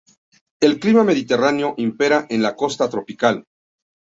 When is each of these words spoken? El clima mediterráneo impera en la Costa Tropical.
El 0.59 0.79
clima 0.79 1.03
mediterráneo 1.03 1.75
impera 1.77 2.25
en 2.31 2.41
la 2.41 2.55
Costa 2.55 2.89
Tropical. 2.89 3.43